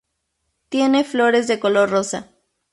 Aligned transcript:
Tiene 0.69 1.03
flores 1.03 1.47
de 1.47 1.59
color 1.59 1.91
rosa. 1.91 2.31